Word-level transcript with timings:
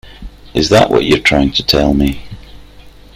Is 0.55 0.69
that 0.69 0.89
what 0.89 1.05
you're 1.05 1.19
trying 1.19 1.51
to 1.51 1.63
tell 1.63 1.93
me? 1.93 2.23